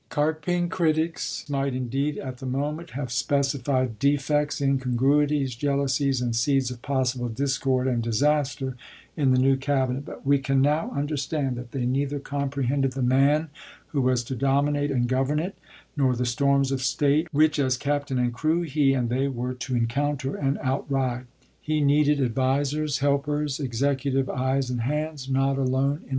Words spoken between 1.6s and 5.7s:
indeed at the moment have specified defects, incongruities,